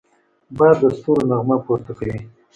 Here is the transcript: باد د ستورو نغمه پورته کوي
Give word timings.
باد 0.57 0.75
د 0.81 0.83
ستورو 0.97 1.23
نغمه 1.29 1.57
پورته 1.65 1.91
کوي 1.97 2.17